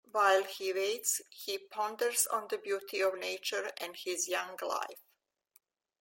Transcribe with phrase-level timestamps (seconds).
[0.11, 5.03] While he waits, he ponders on the beauty of nature and his young life.